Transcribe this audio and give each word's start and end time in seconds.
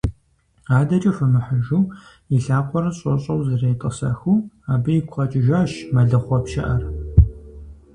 АдэкӀэ 0.77 1.11
хуэмыхьыжу, 1.15 1.81
и 2.35 2.37
лъакъуэр 2.43 2.85
щӀэщӀэу 2.97 3.45
зэретӀысэхыу, 3.47 4.45
абы 4.71 4.89
игу 4.97 5.11
къэкӀыжащ 5.13 5.71
мэлыхъуэ 5.93 6.37
пщыӀэр. 6.43 6.83